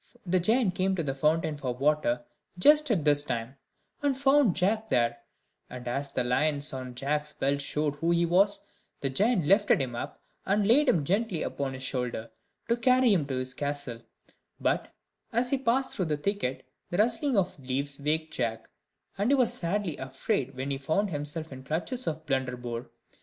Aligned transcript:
The 0.25 0.39
giant 0.39 0.73
came 0.73 0.95
to 0.95 1.03
the 1.03 1.13
fountain 1.13 1.57
for 1.57 1.75
water 1.75 2.23
just 2.57 2.89
at 2.89 3.05
this 3.05 3.21
time, 3.21 3.57
and 4.01 4.17
found 4.17 4.55
Jack 4.55 4.89
there; 4.89 5.19
and 5.69 5.87
as 5.87 6.09
the 6.09 6.23
lines 6.23 6.73
on 6.73 6.95
Jack's 6.95 7.33
belt 7.33 7.61
showed 7.61 7.97
who 7.97 8.09
he 8.09 8.25
was, 8.25 8.61
the 9.01 9.11
giant 9.11 9.45
lifted 9.45 9.79
him 9.79 9.95
up 9.95 10.19
and 10.43 10.65
laid 10.67 10.89
him 10.89 11.05
gently 11.05 11.43
upon 11.43 11.75
his 11.75 11.83
shoulder, 11.83 12.31
to 12.67 12.77
carry 12.77 13.13
him 13.13 13.27
to 13.27 13.35
his 13.35 13.53
castle; 13.53 14.01
but, 14.59 14.91
as 15.31 15.51
he 15.51 15.59
passed 15.59 15.91
through 15.93 16.05
the 16.05 16.17
thicket, 16.17 16.65
the 16.89 16.97
rustling 16.97 17.37
of 17.37 17.55
the 17.57 17.67
leaves 17.67 17.99
waked 17.99 18.33
Jack; 18.33 18.69
and 19.19 19.29
he 19.29 19.35
was 19.35 19.53
sadly 19.53 19.97
afraid 19.97 20.55
when 20.55 20.71
he 20.71 20.79
found 20.79 21.11
himself 21.11 21.51
in 21.51 21.61
the 21.61 21.67
clutches 21.67 22.07
of 22.07 22.25
Blunderbore. 22.25 22.89